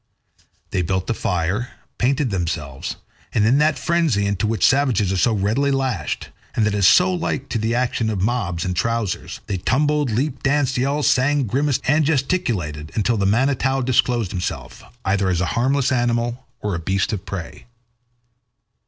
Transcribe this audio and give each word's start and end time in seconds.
They 0.71 0.81
built 0.81 1.11
a 1.11 1.13
fire, 1.13 1.73
painted 1.99 2.31
themselves, 2.31 2.95
and 3.35 3.45
in 3.45 3.59
that 3.59 3.77
frenzy 3.77 4.25
into 4.25 4.47
which 4.47 4.65
savages 4.65 5.11
are 5.13 5.17
so 5.17 5.31
readily 5.31 5.69
lashed, 5.69 6.29
and 6.55 6.65
that 6.65 6.73
is 6.73 6.87
so 6.87 7.13
like 7.13 7.49
to 7.49 7.59
the 7.59 7.75
action 7.75 8.09
of 8.09 8.19
mobs 8.19 8.65
in 8.65 8.73
trousers, 8.73 9.41
they 9.45 9.57
tumbled, 9.57 10.09
leaped, 10.09 10.41
danced, 10.41 10.75
yelled, 10.79 11.05
sang, 11.05 11.43
grimaced, 11.45 11.81
and 11.87 12.03
gesticulated 12.05 12.91
until 12.95 13.15
the 13.15 13.27
Manitou 13.27 13.83
disclosed 13.83 14.31
himself, 14.31 14.81
either 15.05 15.29
as 15.29 15.39
a 15.39 15.45
harmless 15.53 15.91
animal 15.91 16.47
or 16.61 16.73
a 16.73 16.79
beast 16.79 17.13
of 17.13 17.23
prey. 17.23 17.67